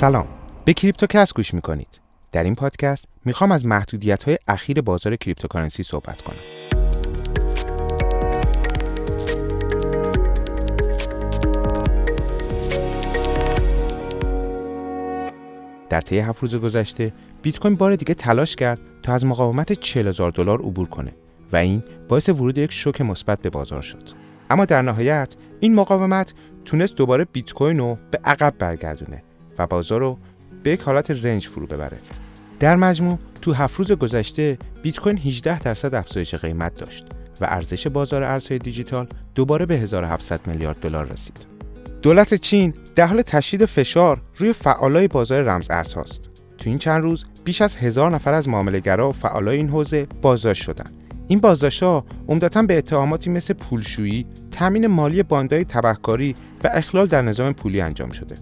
[0.00, 0.26] سلام.
[0.64, 2.00] به کریپتوکست گوش می‌کنید.
[2.32, 6.36] در این پادکست می‌خوام از محدودیت های اخیر بازار cryptocurrency صحبت کنم.
[15.88, 17.12] در طی هفت روز گذشته
[17.42, 21.14] بیت کوین بار دیگه تلاش کرد تا از مقاومت 40 هزار دلار عبور کنه
[21.52, 24.08] و این باعث ورود یک شوک مثبت به بازار شد.
[24.50, 29.22] اما در نهایت این مقاومت تونست دوباره بیت کوین رو به عقب برگردونه
[29.60, 30.18] و بازار رو
[30.62, 31.98] به یک حالت رنج فرو ببره
[32.60, 37.06] در مجموع تو هفت روز گذشته بیت کوین 18 درصد افزایش قیمت داشت
[37.40, 41.46] و ارزش بازار ارزهای دیجیتال دوباره به 1700 میلیارد دلار رسید.
[42.02, 46.20] دولت چین در حال تشدید فشار روی فعالای بازار رمز ارزهاست.
[46.58, 50.62] تو این چند روز بیش از هزار نفر از معاملهگرا و فعالای این حوزه بازداشت
[50.62, 50.92] شدند.
[51.28, 57.52] این بازداشت‌ها عمدتا به اتهاماتی مثل پولشویی، تامین مالی باندهای تبهکاری و اخلال در نظام
[57.52, 58.34] پولی انجام شده.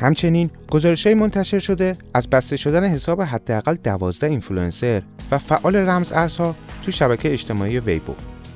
[0.00, 6.56] همچنین گزارش‌های منتشر شده از بسته شدن حساب حداقل 12 اینفلوئنسر و فعال رمز ارزها
[6.82, 8.14] تو شبکه اجتماعی ویبو.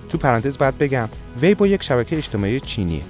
[0.09, 1.09] تو پرانتز باید بگم
[1.41, 3.03] ویبو یک شبکه اجتماعی چینیه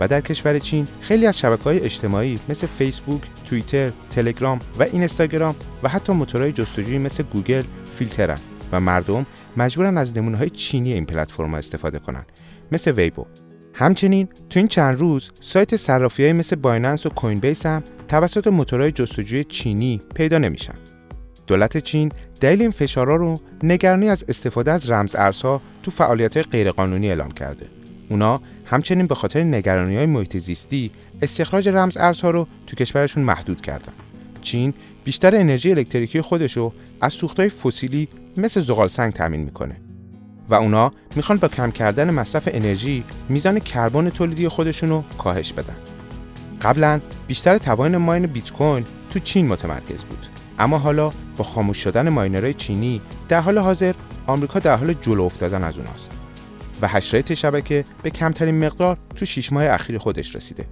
[0.00, 5.54] و در کشور چین خیلی از شبکه های اجتماعی مثل فیسبوک، توییتر، تلگرام و اینستاگرام
[5.82, 8.38] و حتی موتورهای جستجویی مثل گوگل فیلترن
[8.72, 12.24] و مردم مجبورن از نمونه های چینی این پلتفرم استفاده کنن
[12.72, 13.26] مثل ویبو
[13.80, 18.92] همچنین تو این چند روز سایت صرافی مثل بایننس و کوین بیس هم توسط موتورهای
[18.92, 20.74] جستجوی چینی پیدا نمیشن.
[21.46, 27.08] دولت چین دلیل این فشارها رو نگرانی از استفاده از رمز ارزها تو فعالیت غیرقانونی
[27.08, 27.66] اعلام کرده.
[28.08, 30.90] اونا همچنین به خاطر نگرانی های محیط زیستی
[31.22, 33.92] استخراج رمز ارزها رو تو کشورشون محدود کردن.
[34.42, 39.76] چین بیشتر انرژی الکتریکی خودش رو از سوختهای فسیلی مثل زغال سنگ تامین می‌کنه
[40.50, 45.76] و اونا می‌خوان با کم کردن مصرف انرژی میزان کربن تولیدی خودشون رو کاهش بدن.
[46.62, 50.26] قبلا بیشتر توان ماین بیت کوین تو چین متمرکز بود
[50.58, 53.94] اما حالا با خاموش شدن ماینرهای چینی در حال حاضر
[54.26, 56.10] آمریکا در حال جلو افتادن از اوناست
[56.82, 60.66] و هشریت شبکه به کمترین مقدار تو شش ماه اخیر خودش رسیده.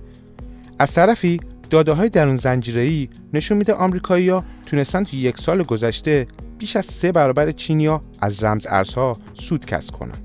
[0.78, 1.40] از طرفی
[1.70, 6.26] داده های درون زنجیره‌ای نشون میده آمریکایی‌ها تونستن تو یک سال گذشته
[6.58, 10.24] بیش از سه برابر چینیا از رمز ارزها سود کسب کنند.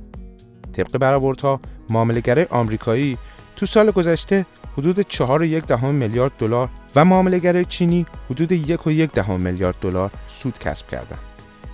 [0.74, 3.18] طبق برآوردها معاملهگرای آمریکایی
[3.56, 4.46] تو سال گذشته
[4.78, 10.88] حدود 4.1 دهم میلیارد دلار و معاملهگرای چینی حدود 1.1 دهم میلیارد دلار سود کسب
[10.88, 11.20] کردند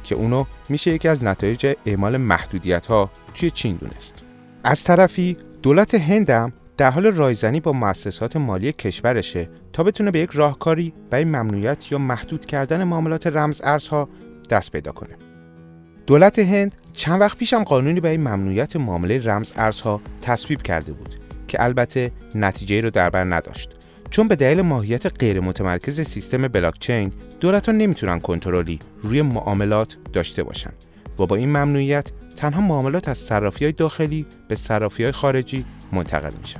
[0.03, 4.23] که اونو میشه یکی از نتایج اعمال محدودیت ها توی چین دونست.
[4.63, 10.19] از طرفی دولت هند هم در حال رایزنی با مؤسسات مالی کشورشه تا بتونه به
[10.19, 14.09] یک راهکاری برای ممنوعیت یا محدود کردن معاملات رمز ارزها
[14.49, 15.15] دست پیدا کنه.
[16.07, 21.15] دولت هند چند وقت پیش هم قانونی برای ممنوعیت معامله رمز ارزها تصویب کرده بود
[21.47, 23.75] که البته نتیجه رو در بر نداشت.
[24.09, 30.43] چون به دلیل ماهیت غیر متمرکز سیستم بلاکچین دولت ها نمی‌تونن کنترلی روی معاملات داشته
[30.43, 30.71] باشن
[31.19, 36.31] و با این ممنوعیت تنها معاملات از صرافی های داخلی به صرافی های خارجی منتقل
[36.41, 36.59] میشن.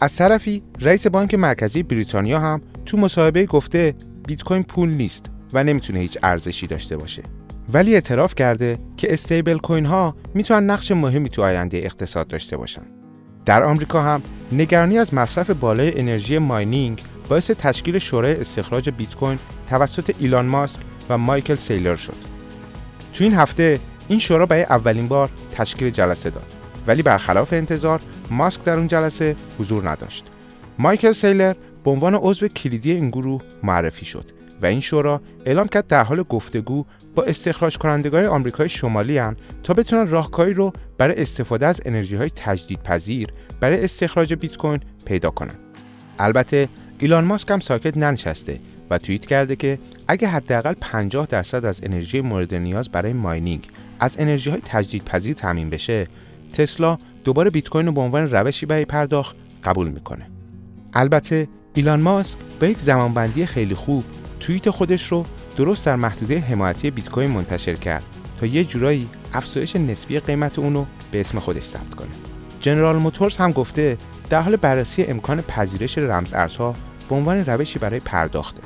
[0.00, 3.94] از طرفی رئیس بانک مرکزی بریتانیا هم تو مصاحبه گفته
[4.26, 5.30] بیت کوین پول نیست.
[5.52, 7.22] و نمی‌تونه هیچ ارزشی داشته باشه.
[7.72, 12.82] ولی اعتراف کرده که استیبل کوین ها می‌تونن نقش مهمی تو آینده اقتصاد داشته باشن.
[13.44, 14.22] در آمریکا هم
[14.52, 19.38] نگرانی از مصرف بالای انرژی ماینینگ باعث تشکیل شورای استخراج بیت کوین
[19.68, 22.14] توسط ایلان ماسک و مایکل سیلر شد.
[23.12, 26.52] تو این هفته این شورا برای اولین بار تشکیل جلسه داد.
[26.86, 28.00] ولی برخلاف انتظار
[28.30, 30.26] ماسک در اون جلسه حضور نداشت.
[30.78, 31.54] مایکل سیلر
[31.84, 34.30] به عنوان عضو کلیدی این گروه معرفی شد.
[34.62, 39.74] و این شورا اعلام کرد در حال گفتگو با استخراج کنندگان آمریکای شمالی هم تا
[39.74, 43.28] بتونن راهکاری رو برای استفاده از انرژی های تجدیدپذیر
[43.60, 45.54] برای استخراج بیت کوین پیدا کنن.
[46.18, 48.60] البته ایلان ماسک هم ساکت ننشسته
[48.90, 53.68] و توییت کرده که اگه حداقل 50 درصد از انرژی مورد نیاز برای ماینینگ
[54.00, 56.06] از انرژی های تجدیدپذیر تامین بشه
[56.52, 60.26] تسلا دوباره بیت کوین رو به عنوان روشی برای پرداخت قبول می‌کنه.
[60.92, 64.04] البته ایلان ماسک با یک زمانبندی خیلی خوب
[64.40, 65.24] توییت خودش رو
[65.56, 68.04] درست در محدوده حمایتی بیت کوین منتشر کرد
[68.40, 72.08] تا یه جورایی افزایش نسبی قیمت اونو به اسم خودش ثبت کنه.
[72.60, 73.96] جنرال موتورز هم گفته
[74.30, 76.74] در حال بررسی امکان پذیرش رمز ارزها
[77.08, 78.62] به عنوان روشی برای پرداخته.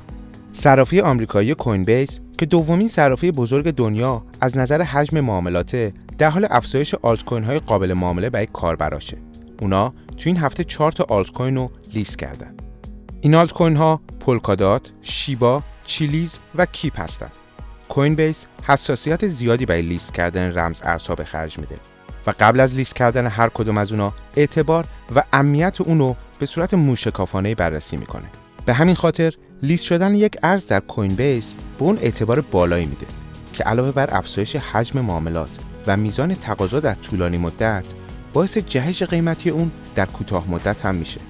[0.52, 6.46] صرافی آمریکایی کوین بیس که دومین صرافی بزرگ دنیا از نظر حجم معاملات در حال
[6.50, 9.16] افزایش آلت کوین های قابل معامله برای کاربراشه.
[9.60, 12.61] اونا تو این هفته 4 تا آلت کوین رو لیست کردن.
[13.24, 17.36] این آلت کوین ها پولکادات، شیبا، چیلیز و Keep هستند.
[17.88, 21.76] کوین بیس حساسیت زیادی برای لیست کردن رمز ارزها به خرج میده
[22.26, 26.74] و قبل از لیست کردن هر کدوم از اونا اعتبار و امنیت اونو به صورت
[26.74, 28.28] موشکافانه بررسی می‌کنه.
[28.66, 33.06] به همین خاطر لیست شدن یک ارز در کوین بیس به اون اعتبار بالایی میده
[33.52, 35.50] که علاوه بر افزایش حجم معاملات
[35.86, 37.84] و میزان تقاضا در طولانی مدت
[38.32, 41.20] باعث جهش قیمتی اون در کوتاه مدت هم میشه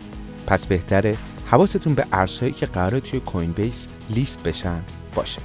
[0.47, 1.17] پس بهتره
[1.53, 4.81] حواستون به ارزهایی که قراره توی کوین بیس لیست بشن
[5.15, 5.41] باشه.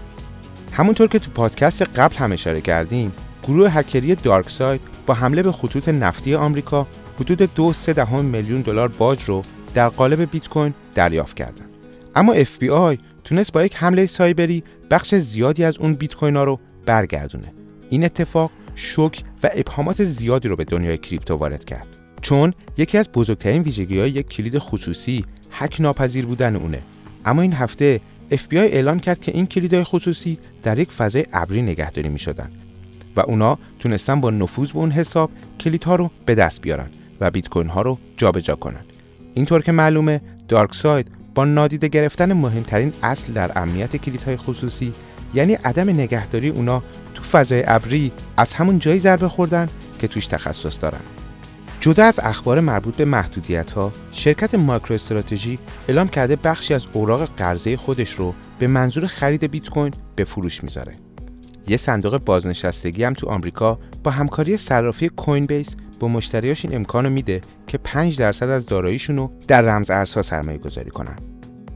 [0.71, 3.12] همونطور که تو پادکست قبل هم اشاره کردیم
[3.44, 6.88] گروه هکری دارک ساید با حمله به خطوط نفتی آمریکا
[7.19, 9.42] حدود دو سه دهم میلیون دلار باج رو
[9.74, 11.65] در قالب بیت کوین دریافت کردن.
[12.15, 16.59] اما FBI تونست با یک حمله سایبری بخش زیادی از اون بیت کوین ها رو
[16.86, 17.54] برگردونه.
[17.89, 22.06] این اتفاق شوک و ابهامات زیادی رو به دنیای کریپتو وارد کرد.
[22.21, 26.81] چون یکی از بزرگترین ویژگی های یک کلید خصوصی هک ناپذیر بودن اونه.
[27.25, 32.09] اما این هفته FBI اعلام کرد که این کلیدهای خصوصی در یک فضای ابری نگهداری
[32.09, 32.49] می شدن
[33.15, 36.87] و اونا تونستن با نفوذ به اون حساب کلیدها رو به دست بیارن
[37.19, 38.85] و بیت کوین ها رو جابجا کنن.
[39.33, 44.91] اینطور که معلومه دارک ساید با نادیده گرفتن مهمترین اصل در امنیت کلیدهای خصوصی
[45.33, 50.81] یعنی عدم نگهداری اونا تو فضای ابری از همون جایی ضربه خوردن که توش تخصص
[50.81, 51.16] دارن.
[51.79, 57.29] جدا از اخبار مربوط به محدودیت ها شرکت مایکرو استراتژی اعلام کرده بخشی از اوراق
[57.38, 60.91] قرضه خودش رو به منظور خرید بیت کوین به فروش می‌ذاره
[61.68, 67.09] یه صندوق بازنشستگی هم تو آمریکا با همکاری صرافی کوین بیس با مشتریاش این امکانو
[67.09, 71.15] میده که 5 درصد از داراییشون رو در رمز ارزها سرمایه گذاری کنن.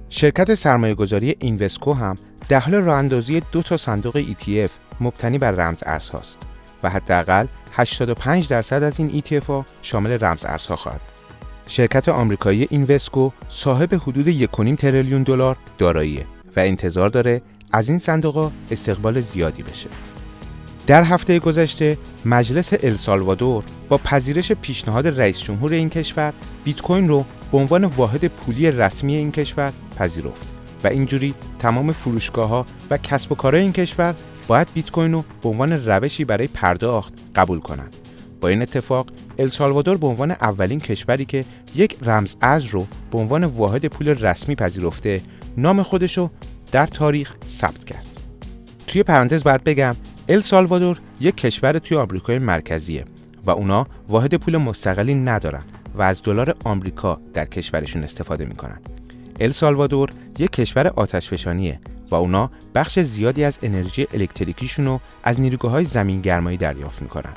[0.10, 2.16] شرکت سرمایه گذاری اینوسکو هم
[2.50, 4.72] در حال راه اندازی دو تا صندوق ETF
[5.02, 6.40] مبتنی بر رمز ارزهاست
[6.84, 7.48] و حداقل
[7.82, 11.02] 85 درصد از این ETF ها شامل رمز ارزها خواهد
[11.68, 16.26] شرکت آمریکایی اینوسکو صاحب حدود 1.5 تریلیون دلار داراییه
[16.56, 17.42] و انتظار داره
[17.72, 19.90] از این صندوق استقبال زیادی بشه.
[20.88, 26.34] در هفته گذشته مجلس السالوادور با پذیرش پیشنهاد رئیس جمهور این کشور
[26.64, 30.48] بیت کوین رو به عنوان واحد پولی رسمی این کشور پذیرفت
[30.84, 34.16] و اینجوری تمام فروشگاه ها و کسب و کارهای این کشور
[34.48, 37.96] باید بیت کوین رو به عنوان روشی برای پرداخت قبول کنند.
[38.42, 39.10] با این اتفاق
[39.40, 41.46] السالوادور به عنوان اولین کشوری که
[41.76, 45.22] یک رمز ارز رو به عنوان واحد پول رسمی پذیرفته
[45.58, 46.30] نام خودش رو
[46.72, 48.08] در تاریخ ثبت کرد.
[48.88, 49.96] توی پرانتز باید بگم
[50.30, 53.06] ال سالوادور یک کشور توی آمریکای مرکزیه
[53.46, 55.64] و اونا واحد پول مستقلی ندارن
[55.96, 58.80] و از دلار آمریکا در کشورشون استفاده می‌کنن.
[59.40, 60.10] ال سالوادور
[60.40, 61.80] یک کشور آتشفشانیه
[62.12, 67.34] و اونا بخش زیادی از انرژی الکتریکیشون رو از نیروگاه های زمین گرمایی دریافت می‌کنن.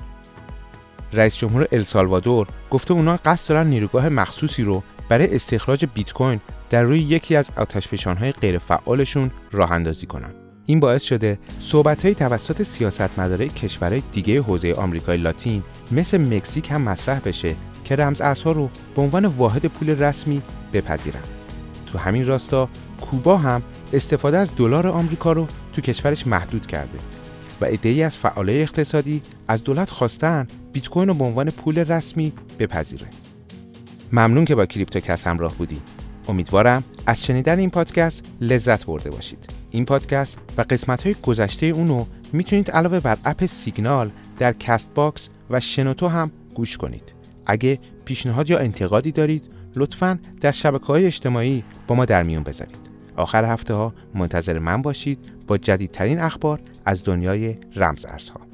[1.12, 6.40] رئیس جمهور ال سالوادور گفته اونا قصد دارن نیروگاه مخصوصی رو برای استخراج بیت کوین
[6.70, 10.30] در روی یکی از آتشفشانهای غیرفعالشون راه اندازی کنن.
[10.66, 15.62] این باعث شده صحبت‌های توسط سیاستمدارای کشورهای دیگه حوزه آمریکای لاتین
[15.92, 17.54] مثل مکزیک هم مطرح بشه
[17.84, 20.42] که رمز ارزها رو به عنوان واحد پول رسمی
[20.72, 21.20] بپذیرن.
[21.92, 22.68] تو همین راستا
[23.04, 23.62] کوبا هم
[23.92, 26.98] استفاده از دلار آمریکا رو تو کشورش محدود کرده
[27.60, 32.32] و ایده از فعالای اقتصادی از دولت خواستن بیت کوین رو به عنوان پول رسمی
[32.58, 33.06] بپذیره.
[34.12, 35.82] ممنون که با کریپتوکس همراه بودید.
[36.28, 39.50] امیدوارم از شنیدن این پادکست لذت برده باشید.
[39.70, 45.28] این پادکست و قسمت های گذشته اونو می‌تونید علاوه بر اپ سیگنال در کست باکس
[45.50, 47.14] و شنوتو هم گوش کنید.
[47.46, 52.93] اگه پیشنهاد یا انتقادی دارید لطفا در شبکه های اجتماعی با ما در میون بذارید.
[53.16, 58.53] آخر هفته ها منتظر من باشید با جدیدترین اخبار از دنیای رمز ارزها.